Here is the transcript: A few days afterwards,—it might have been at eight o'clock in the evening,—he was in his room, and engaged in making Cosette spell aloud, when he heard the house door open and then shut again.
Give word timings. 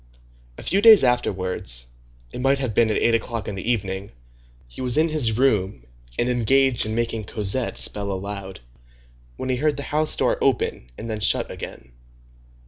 A 0.57 0.63
few 0.63 0.81
days 0.81 1.03
afterwards,—it 1.03 2.41
might 2.41 2.57
have 2.57 2.73
been 2.73 2.89
at 2.89 2.97
eight 2.97 3.13
o'clock 3.13 3.47
in 3.47 3.53
the 3.53 3.69
evening,—he 3.69 4.81
was 4.81 4.97
in 4.97 5.09
his 5.09 5.33
room, 5.37 5.85
and 6.17 6.27
engaged 6.27 6.87
in 6.87 6.95
making 6.95 7.25
Cosette 7.25 7.77
spell 7.77 8.11
aloud, 8.11 8.61
when 9.37 9.49
he 9.49 9.57
heard 9.57 9.77
the 9.77 9.83
house 9.93 10.15
door 10.17 10.39
open 10.41 10.89
and 10.97 11.07
then 11.07 11.19
shut 11.19 11.51
again. 11.51 11.91